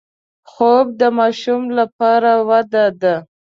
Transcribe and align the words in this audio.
خوب 0.51 0.85
د 1.01 1.03
ماشوم 1.17 1.63
لپاره 1.79 2.31
وده 2.49 2.85
ده 3.01 3.15